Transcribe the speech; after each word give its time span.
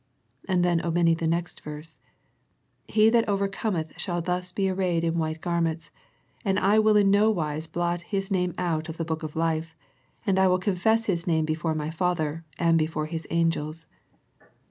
And 0.47 0.65
then 0.65 0.81
omitting 0.83 1.17
the 1.17 1.27
next 1.27 1.61
verse," 1.61 1.99
He 2.87 3.11
that 3.11 3.29
overcometh 3.29 3.99
shall 3.99 4.19
thus 4.19 4.51
be 4.51 4.67
arrayed 4.67 5.03
in 5.03 5.19
white 5.19 5.41
garments; 5.41 5.91
and 6.43 6.57
I 6.57 6.79
will 6.79 6.97
in 6.97 7.11
no 7.11 7.29
wise 7.29 7.67
blot 7.67 8.01
his 8.01 8.31
name 8.31 8.55
out 8.57 8.89
of 8.89 8.97
the 8.97 9.05
book 9.05 9.21
of 9.21 9.35
life, 9.35 9.75
and 10.25 10.39
I 10.39 10.47
will 10.47 10.57
con 10.57 10.73
fess 10.73 11.05
his 11.05 11.27
name 11.27 11.45
before 11.45 11.75
My 11.75 11.91
Father, 11.91 12.43
and 12.57 12.79
before 12.79 13.05
His 13.05 13.27
angels." 13.29 13.85